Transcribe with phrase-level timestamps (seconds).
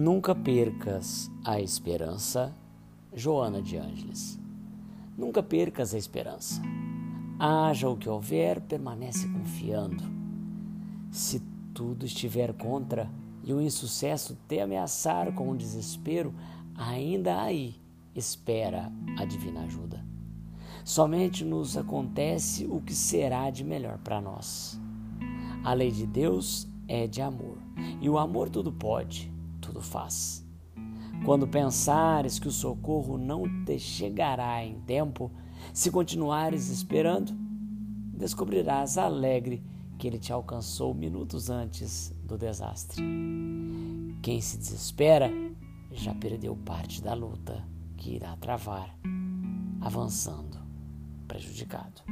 [0.00, 2.54] Nunca percas a esperança,
[3.12, 4.38] Joana de Ângeles.
[5.16, 6.62] Nunca percas a esperança.
[7.36, 10.04] Haja o que houver, permanece confiando.
[11.10, 11.42] Se
[11.74, 13.10] tudo estiver contra
[13.42, 16.32] e o insucesso te ameaçar com o desespero,
[16.76, 17.74] ainda aí
[18.14, 20.04] espera a divina ajuda.
[20.84, 24.80] Somente nos acontece o que será de melhor para nós.
[25.64, 27.58] A lei de Deus é de amor,
[28.00, 30.46] e o amor tudo pode tudo faz.
[31.24, 35.30] Quando pensares que o socorro não te chegará em tempo,
[35.72, 37.32] se continuares esperando,
[38.14, 39.62] descobrirás alegre
[39.98, 43.02] que ele te alcançou minutos antes do desastre.
[44.22, 45.30] Quem se desespera
[45.90, 47.64] já perdeu parte da luta
[47.96, 48.96] que irá travar,
[49.80, 50.58] avançando,
[51.26, 52.02] prejudicado.